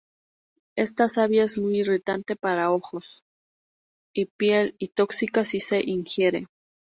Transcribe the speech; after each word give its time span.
Esta 0.75 1.07
savia 1.09 1.43
es 1.43 1.59
muy 1.59 1.81
irritante 1.81 2.35
para 2.35 2.71
ojos 2.71 3.21
y 4.15 4.25
piel, 4.35 4.73
y 4.79 4.87
tóxica 4.87 5.45
si 5.45 5.59
se 5.59 5.79
ingiere. 5.87 6.47